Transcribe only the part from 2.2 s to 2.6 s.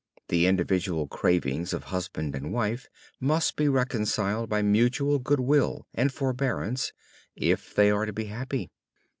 and